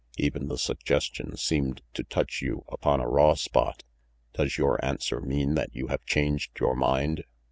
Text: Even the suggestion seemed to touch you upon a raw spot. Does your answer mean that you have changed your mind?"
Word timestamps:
Even 0.17 0.47
the 0.47 0.57
suggestion 0.57 1.37
seemed 1.37 1.83
to 1.93 2.03
touch 2.03 2.41
you 2.41 2.65
upon 2.69 2.99
a 2.99 3.07
raw 3.07 3.35
spot. 3.35 3.83
Does 4.33 4.57
your 4.57 4.83
answer 4.83 5.21
mean 5.21 5.53
that 5.53 5.75
you 5.75 5.89
have 5.89 6.03
changed 6.07 6.59
your 6.59 6.75
mind?" 6.75 7.23